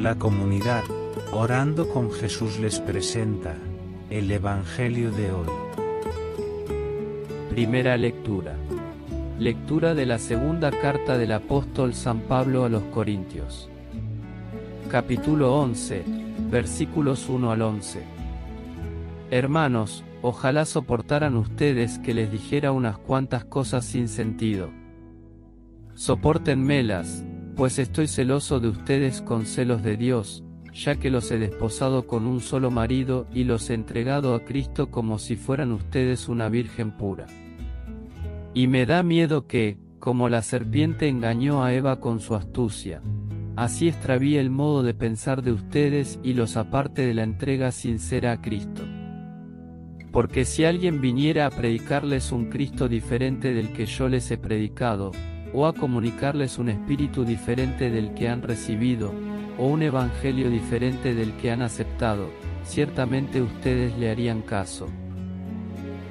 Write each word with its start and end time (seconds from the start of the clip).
La 0.00 0.14
comunidad, 0.14 0.82
orando 1.30 1.86
con 1.86 2.10
Jesús 2.10 2.58
les 2.58 2.80
presenta 2.80 3.54
el 4.08 4.30
Evangelio 4.30 5.10
de 5.10 5.30
hoy. 5.30 5.46
Primera 7.50 7.98
lectura. 7.98 8.56
Lectura 9.38 9.94
de 9.94 10.06
la 10.06 10.18
segunda 10.18 10.70
carta 10.70 11.18
del 11.18 11.32
apóstol 11.32 11.92
San 11.92 12.20
Pablo 12.20 12.64
a 12.64 12.70
los 12.70 12.82
Corintios. 12.84 13.68
Capítulo 14.90 15.54
11, 15.56 16.02
versículos 16.50 17.28
1 17.28 17.52
al 17.52 17.60
11. 17.60 18.02
Hermanos, 19.30 20.02
ojalá 20.22 20.64
soportaran 20.64 21.36
ustedes 21.36 21.98
que 21.98 22.14
les 22.14 22.32
dijera 22.32 22.72
unas 22.72 22.96
cuantas 22.96 23.44
cosas 23.44 23.84
sin 23.84 24.08
sentido. 24.08 24.70
Sopórtenmelas, 25.94 27.22
pues 27.60 27.78
estoy 27.78 28.08
celoso 28.08 28.58
de 28.58 28.68
ustedes 28.68 29.20
con 29.20 29.44
celos 29.44 29.82
de 29.82 29.98
Dios, 29.98 30.42
ya 30.72 30.96
que 30.96 31.10
los 31.10 31.30
he 31.30 31.38
desposado 31.38 32.06
con 32.06 32.24
un 32.26 32.40
solo 32.40 32.70
marido 32.70 33.26
y 33.34 33.44
los 33.44 33.68
he 33.68 33.74
entregado 33.74 34.34
a 34.34 34.46
Cristo 34.46 34.90
como 34.90 35.18
si 35.18 35.36
fueran 35.36 35.70
ustedes 35.70 36.30
una 36.30 36.48
virgen 36.48 36.96
pura. 36.96 37.26
Y 38.54 38.66
me 38.66 38.86
da 38.86 39.02
miedo 39.02 39.46
que, 39.46 39.76
como 39.98 40.30
la 40.30 40.40
serpiente 40.40 41.06
engañó 41.06 41.62
a 41.62 41.74
Eva 41.74 42.00
con 42.00 42.20
su 42.20 42.34
astucia, 42.34 43.02
así 43.56 43.88
extravíe 43.88 44.38
el 44.38 44.48
modo 44.48 44.82
de 44.82 44.94
pensar 44.94 45.42
de 45.42 45.52
ustedes 45.52 46.18
y 46.22 46.32
los 46.32 46.56
aparte 46.56 47.02
de 47.02 47.12
la 47.12 47.24
entrega 47.24 47.72
sincera 47.72 48.32
a 48.32 48.40
Cristo. 48.40 48.84
Porque 50.12 50.46
si 50.46 50.64
alguien 50.64 51.02
viniera 51.02 51.44
a 51.44 51.50
predicarles 51.50 52.32
un 52.32 52.48
Cristo 52.48 52.88
diferente 52.88 53.52
del 53.52 53.74
que 53.74 53.84
yo 53.84 54.08
les 54.08 54.30
he 54.30 54.38
predicado, 54.38 55.12
o 55.52 55.66
a 55.66 55.72
comunicarles 55.72 56.58
un 56.58 56.68
espíritu 56.68 57.24
diferente 57.24 57.90
del 57.90 58.14
que 58.14 58.28
han 58.28 58.42
recibido, 58.42 59.12
o 59.58 59.66
un 59.66 59.82
evangelio 59.82 60.48
diferente 60.50 61.14
del 61.14 61.32
que 61.34 61.50
han 61.50 61.62
aceptado, 61.62 62.30
ciertamente 62.64 63.42
ustedes 63.42 63.96
le 63.98 64.10
harían 64.10 64.42
caso. 64.42 64.88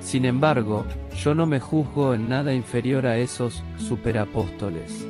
Sin 0.00 0.24
embargo, 0.24 0.84
yo 1.16 1.34
no 1.34 1.46
me 1.46 1.60
juzgo 1.60 2.14
en 2.14 2.28
nada 2.28 2.54
inferior 2.54 3.06
a 3.06 3.16
esos 3.16 3.62
superapóstoles. 3.78 5.06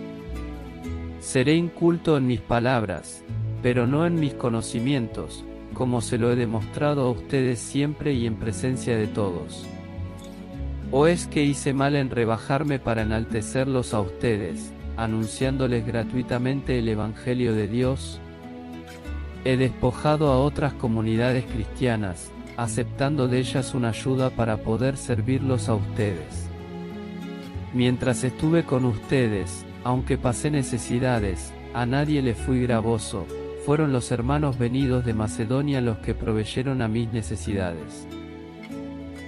Seré 1.20 1.54
inculto 1.54 2.16
en 2.16 2.26
mis 2.26 2.40
palabras, 2.40 3.24
pero 3.62 3.86
no 3.86 4.06
en 4.06 4.14
mis 4.14 4.34
conocimientos, 4.34 5.44
como 5.74 6.00
se 6.00 6.18
lo 6.18 6.30
he 6.30 6.36
demostrado 6.36 7.02
a 7.02 7.10
ustedes 7.10 7.58
siempre 7.58 8.12
y 8.12 8.26
en 8.26 8.36
presencia 8.36 8.96
de 8.96 9.06
todos. 9.06 9.66
¿O 10.90 11.06
es 11.06 11.26
que 11.26 11.44
hice 11.44 11.72
mal 11.72 11.96
en 11.96 12.10
rebajarme 12.10 12.78
para 12.78 13.02
enaltecerlos 13.02 13.94
a 13.94 14.00
ustedes, 14.00 14.72
anunciándoles 14.96 15.86
gratuitamente 15.86 16.78
el 16.78 16.88
Evangelio 16.88 17.54
de 17.54 17.68
Dios? 17.68 18.20
He 19.44 19.56
despojado 19.56 20.30
a 20.30 20.38
otras 20.38 20.72
comunidades 20.74 21.44
cristianas, 21.46 22.30
aceptando 22.56 23.28
de 23.28 23.38
ellas 23.40 23.74
una 23.74 23.88
ayuda 23.88 24.30
para 24.30 24.58
poder 24.58 24.96
servirlos 24.96 25.68
a 25.68 25.74
ustedes. 25.74 26.48
Mientras 27.72 28.22
estuve 28.22 28.64
con 28.64 28.84
ustedes, 28.84 29.66
aunque 29.82 30.16
pasé 30.16 30.50
necesidades, 30.50 31.52
a 31.74 31.86
nadie 31.86 32.22
le 32.22 32.34
fui 32.34 32.62
gravoso, 32.62 33.26
fueron 33.66 33.92
los 33.92 34.12
hermanos 34.12 34.58
venidos 34.58 35.04
de 35.04 35.14
Macedonia 35.14 35.80
los 35.80 35.98
que 35.98 36.14
proveyeron 36.14 36.82
a 36.82 36.88
mis 36.88 37.12
necesidades. 37.12 38.06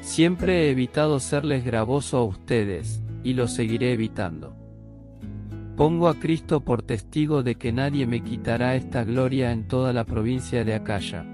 Siempre 0.06 0.62
he 0.62 0.70
evitado 0.70 1.18
serles 1.18 1.64
gravoso 1.64 2.18
a 2.18 2.24
ustedes, 2.24 3.02
y 3.24 3.34
lo 3.34 3.48
seguiré 3.48 3.92
evitando. 3.92 4.54
Pongo 5.76 6.06
a 6.06 6.14
Cristo 6.14 6.60
por 6.60 6.82
testigo 6.82 7.42
de 7.42 7.56
que 7.56 7.72
nadie 7.72 8.06
me 8.06 8.22
quitará 8.22 8.76
esta 8.76 9.02
gloria 9.02 9.50
en 9.50 9.66
toda 9.66 9.92
la 9.92 10.04
provincia 10.04 10.64
de 10.64 10.74
Acaya. 10.74 11.26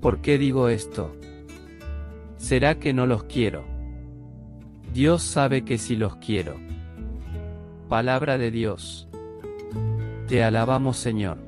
¿Por 0.00 0.20
qué 0.20 0.38
digo 0.38 0.68
esto? 0.68 1.16
¿Será 2.36 2.78
que 2.78 2.92
no 2.92 3.06
los 3.06 3.24
quiero? 3.24 3.64
Dios 4.94 5.24
sabe 5.24 5.64
que 5.64 5.78
sí 5.78 5.96
los 5.96 6.14
quiero. 6.18 6.54
Palabra 7.88 8.38
de 8.38 8.52
Dios. 8.52 9.08
Te 10.28 10.44
alabamos 10.44 10.96
Señor. 10.96 11.38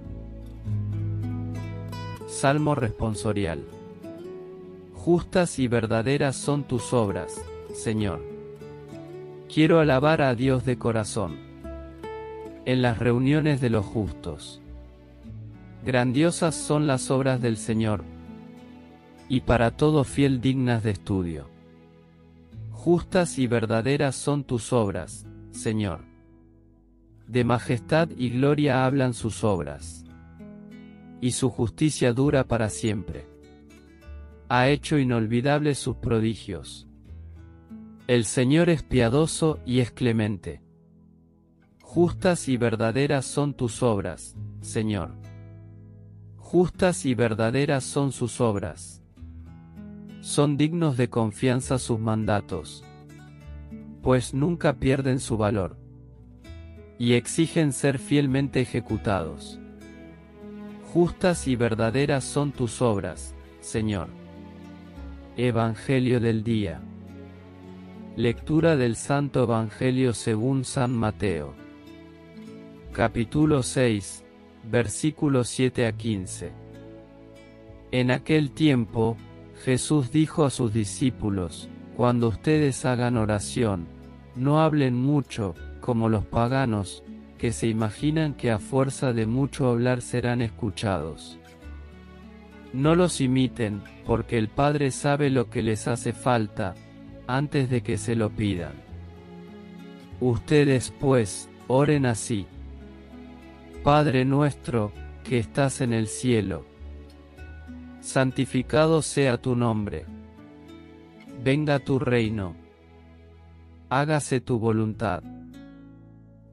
Salmo 2.26 2.74
responsorial. 2.74 3.60
Justas 5.04 5.58
y 5.58 5.66
verdaderas 5.66 6.36
son 6.36 6.62
tus 6.62 6.92
obras, 6.92 7.42
Señor. 7.72 8.22
Quiero 9.48 9.80
alabar 9.80 10.20
a 10.20 10.34
Dios 10.34 10.66
de 10.66 10.76
corazón. 10.76 11.38
En 12.66 12.82
las 12.82 12.98
reuniones 12.98 13.62
de 13.62 13.70
los 13.70 13.86
justos. 13.86 14.60
Grandiosas 15.86 16.54
son 16.54 16.86
las 16.86 17.10
obras 17.10 17.40
del 17.40 17.56
Señor. 17.56 18.04
Y 19.26 19.40
para 19.40 19.70
todo 19.70 20.04
fiel 20.04 20.42
dignas 20.42 20.82
de 20.82 20.90
estudio. 20.90 21.48
Justas 22.70 23.38
y 23.38 23.46
verdaderas 23.46 24.14
son 24.16 24.44
tus 24.44 24.70
obras, 24.70 25.24
Señor. 25.50 26.00
De 27.26 27.42
majestad 27.42 28.10
y 28.18 28.28
gloria 28.28 28.84
hablan 28.84 29.14
sus 29.14 29.44
obras. 29.44 30.04
Y 31.22 31.30
su 31.30 31.48
justicia 31.48 32.12
dura 32.12 32.44
para 32.44 32.68
siempre 32.68 33.29
ha 34.52 34.68
hecho 34.68 34.98
inolvidables 34.98 35.78
sus 35.78 35.98
prodigios. 35.98 36.88
El 38.08 38.24
Señor 38.24 38.68
es 38.68 38.82
piadoso 38.82 39.60
y 39.64 39.78
es 39.78 39.92
clemente. 39.92 40.60
Justas 41.80 42.48
y 42.48 42.56
verdaderas 42.56 43.24
son 43.26 43.54
tus 43.54 43.80
obras, 43.84 44.34
Señor. 44.60 45.12
Justas 46.36 47.06
y 47.06 47.14
verdaderas 47.14 47.84
son 47.84 48.10
sus 48.10 48.40
obras. 48.40 49.00
Son 50.20 50.56
dignos 50.56 50.96
de 50.96 51.08
confianza 51.08 51.78
sus 51.78 52.00
mandatos. 52.00 52.84
Pues 54.02 54.34
nunca 54.34 54.80
pierden 54.80 55.20
su 55.20 55.36
valor. 55.36 55.76
Y 56.98 57.12
exigen 57.12 57.72
ser 57.72 58.00
fielmente 58.00 58.60
ejecutados. 58.60 59.60
Justas 60.92 61.46
y 61.46 61.54
verdaderas 61.54 62.24
son 62.24 62.50
tus 62.50 62.82
obras, 62.82 63.36
Señor. 63.60 64.19
Evangelio 65.36 66.18
del 66.18 66.42
Día. 66.42 66.82
Lectura 68.16 68.76
del 68.76 68.96
Santo 68.96 69.44
Evangelio 69.44 70.12
según 70.12 70.64
San 70.64 70.92
Mateo. 70.92 71.54
Capítulo 72.92 73.62
6, 73.62 74.24
versículos 74.64 75.48
7 75.48 75.86
a 75.86 75.92
15. 75.92 76.50
En 77.92 78.10
aquel 78.10 78.50
tiempo, 78.50 79.16
Jesús 79.64 80.10
dijo 80.10 80.44
a 80.44 80.50
sus 80.50 80.72
discípulos, 80.72 81.68
Cuando 81.96 82.26
ustedes 82.26 82.84
hagan 82.84 83.16
oración, 83.16 83.86
no 84.34 84.60
hablen 84.60 84.96
mucho, 84.96 85.54
como 85.80 86.08
los 86.08 86.24
paganos, 86.26 87.04
que 87.38 87.52
se 87.52 87.68
imaginan 87.68 88.34
que 88.34 88.50
a 88.50 88.58
fuerza 88.58 89.12
de 89.12 89.26
mucho 89.26 89.68
hablar 89.68 90.02
serán 90.02 90.42
escuchados. 90.42 91.39
No 92.72 92.94
los 92.94 93.20
imiten, 93.20 93.82
porque 94.06 94.38
el 94.38 94.48
Padre 94.48 94.90
sabe 94.90 95.30
lo 95.30 95.50
que 95.50 95.62
les 95.62 95.88
hace 95.88 96.12
falta, 96.12 96.74
antes 97.26 97.68
de 97.70 97.82
que 97.82 97.98
se 97.98 98.14
lo 98.14 98.30
pidan. 98.30 98.72
Ustedes 100.20 100.92
pues, 101.00 101.48
oren 101.66 102.06
así. 102.06 102.46
Padre 103.82 104.24
nuestro, 104.24 104.92
que 105.24 105.38
estás 105.38 105.80
en 105.80 105.92
el 105.92 106.06
cielo. 106.06 106.66
Santificado 108.00 109.02
sea 109.02 109.38
tu 109.38 109.56
nombre. 109.56 110.04
Venga 111.42 111.78
tu 111.78 111.98
reino. 111.98 112.54
Hágase 113.88 114.40
tu 114.40 114.58
voluntad. 114.58 115.22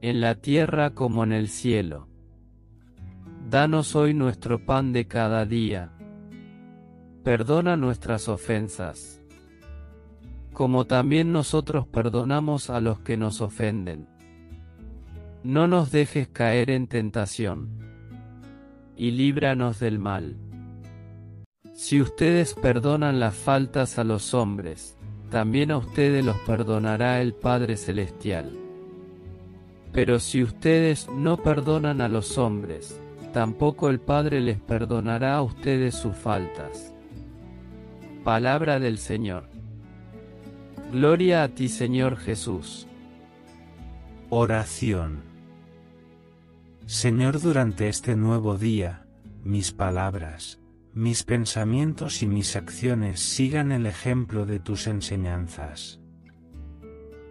En 0.00 0.20
la 0.20 0.36
tierra 0.36 0.90
como 0.90 1.24
en 1.24 1.32
el 1.32 1.48
cielo. 1.48 2.08
Danos 3.50 3.94
hoy 3.96 4.14
nuestro 4.14 4.64
pan 4.64 4.92
de 4.92 5.06
cada 5.06 5.44
día. 5.44 5.97
Perdona 7.22 7.76
nuestras 7.76 8.28
ofensas 8.28 9.18
como 10.58 10.86
también 10.86 11.30
nosotros 11.30 11.86
perdonamos 11.86 12.68
a 12.68 12.80
los 12.80 12.98
que 12.98 13.16
nos 13.16 13.40
ofenden. 13.40 14.08
No 15.44 15.68
nos 15.68 15.92
dejes 15.92 16.26
caer 16.26 16.70
en 16.70 16.88
tentación. 16.88 17.78
Y 18.96 19.12
líbranos 19.12 19.78
del 19.78 20.00
mal. 20.00 20.36
Si 21.74 22.00
ustedes 22.00 22.54
perdonan 22.54 23.20
las 23.20 23.36
faltas 23.36 24.00
a 24.00 24.02
los 24.02 24.34
hombres, 24.34 24.96
también 25.30 25.70
a 25.70 25.76
ustedes 25.76 26.24
los 26.24 26.36
perdonará 26.38 27.20
el 27.22 27.34
Padre 27.34 27.76
Celestial. 27.76 28.50
Pero 29.92 30.18
si 30.18 30.42
ustedes 30.42 31.08
no 31.08 31.36
perdonan 31.36 32.00
a 32.00 32.08
los 32.08 32.36
hombres, 32.36 33.00
tampoco 33.32 33.90
el 33.90 34.00
Padre 34.00 34.40
les 34.40 34.58
perdonará 34.58 35.36
a 35.36 35.42
ustedes 35.42 35.94
sus 35.94 36.16
faltas. 36.16 36.97
Palabra 38.24 38.78
del 38.78 38.98
Señor. 38.98 39.44
Gloria 40.92 41.44
a 41.44 41.48
ti 41.48 41.68
Señor 41.68 42.16
Jesús. 42.16 42.86
Oración. 44.28 45.22
Señor, 46.86 47.40
durante 47.40 47.88
este 47.88 48.16
nuevo 48.16 48.58
día, 48.58 49.06
mis 49.44 49.72
palabras, 49.72 50.58
mis 50.94 51.22
pensamientos 51.22 52.22
y 52.22 52.26
mis 52.26 52.56
acciones 52.56 53.20
sigan 53.20 53.70
el 53.72 53.86
ejemplo 53.86 54.46
de 54.46 54.58
tus 54.58 54.88
enseñanzas. 54.88 56.00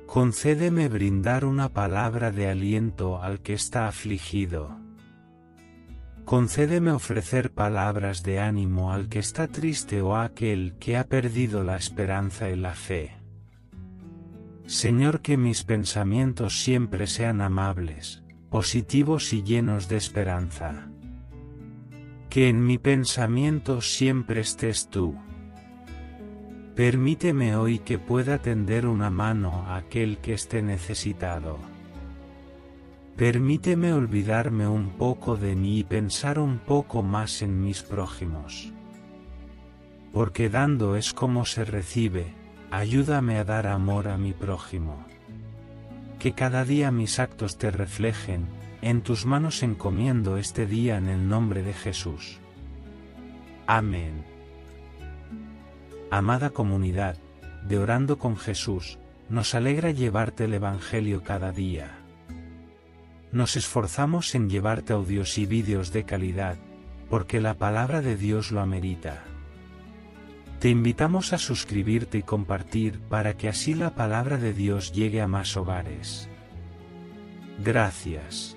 Concédeme 0.05 0.87
brindar 0.87 1.43
una 1.43 1.69
palabra 1.69 2.31
de 2.31 2.47
aliento 2.47 3.21
al 3.21 3.41
que 3.41 3.53
está 3.53 3.87
afligido. 3.87 4.86
Concédeme 6.27 6.91
ofrecer 6.91 7.53
palabras 7.53 8.21
de 8.21 8.41
ánimo 8.41 8.91
al 8.91 9.07
que 9.07 9.17
está 9.17 9.47
triste 9.47 10.01
o 10.01 10.13
a 10.13 10.25
aquel 10.25 10.75
que 10.77 10.97
ha 10.97 11.05
perdido 11.05 11.63
la 11.63 11.77
esperanza 11.77 12.49
y 12.49 12.57
la 12.57 12.73
fe. 12.73 13.15
Señor, 14.65 15.21
que 15.21 15.37
mis 15.37 15.63
pensamientos 15.63 16.61
siempre 16.61 17.07
sean 17.07 17.39
amables, 17.39 18.23
positivos 18.49 19.31
y 19.31 19.41
llenos 19.41 19.87
de 19.87 19.95
esperanza. 19.95 20.89
Que 22.29 22.49
en 22.49 22.61
mi 22.61 22.77
pensamiento 22.77 23.79
siempre 23.79 24.41
estés 24.41 24.89
tú. 24.89 25.15
Permíteme 26.75 27.55
hoy 27.55 27.79
que 27.79 27.99
pueda 27.99 28.39
tender 28.39 28.85
una 28.85 29.09
mano 29.09 29.63
a 29.65 29.77
aquel 29.77 30.17
que 30.17 30.33
esté 30.33 30.61
necesitado. 30.61 31.76
Permíteme 33.17 33.93
olvidarme 33.93 34.67
un 34.67 34.91
poco 34.91 35.35
de 35.37 35.55
mí 35.55 35.79
y 35.79 35.83
pensar 35.83 36.39
un 36.39 36.59
poco 36.59 37.01
más 37.01 37.41
en 37.41 37.61
mis 37.61 37.81
prójimos. 37.81 38.71
Porque 40.13 40.49
dando 40.49 40.95
es 40.95 41.13
como 41.13 41.45
se 41.45 41.65
recibe, 41.65 42.33
Ayúdame 42.69 43.37
a 43.37 43.45
dar 43.45 43.65
amor 43.65 44.09
a 44.09 44.17
mi 44.17 44.33
prójimo. 44.33 45.05
Que 46.19 46.33
cada 46.33 46.65
día 46.65 46.91
mis 46.91 47.17
actos 47.17 47.57
te 47.57 47.71
reflejen, 47.71 48.45
en 48.81 49.01
tus 49.01 49.25
manos 49.25 49.63
encomiendo 49.63 50.35
este 50.35 50.65
día 50.65 50.97
en 50.97 51.07
el 51.07 51.29
nombre 51.29 51.63
de 51.63 51.73
Jesús. 51.73 52.39
Amén. 53.67 54.25
Amada 56.11 56.49
comunidad, 56.49 57.17
de 57.65 57.77
Orando 57.79 58.17
con 58.17 58.35
Jesús, 58.35 58.99
nos 59.29 59.55
alegra 59.55 59.91
llevarte 59.91 60.43
el 60.43 60.53
Evangelio 60.53 61.23
cada 61.23 61.53
día. 61.53 62.06
Nos 63.37 63.55
esforzamos 63.55 64.33
en 64.33 64.49
llevarte 64.49 64.93
audios 64.93 65.37
y 65.37 65.45
vídeos 65.45 65.91
de 65.91 66.05
calidad, 66.05 66.57
porque 67.07 67.39
la 67.39 67.53
palabra 67.53 68.01
de 68.01 68.17
Dios 68.17 68.51
lo 68.51 68.61
amerita. 68.61 69.25
Te 70.59 70.69
invitamos 70.69 71.33
a 71.33 71.37
suscribirte 71.37 72.17
y 72.17 72.23
compartir 72.23 72.99
para 72.99 73.37
que 73.37 73.47
así 73.47 73.75
la 73.75 73.93
palabra 73.93 74.37
de 74.37 74.53
Dios 74.53 74.91
llegue 74.91 75.21
a 75.21 75.27
más 75.27 75.55
hogares. 75.55 76.27
Gracias. 77.63 78.56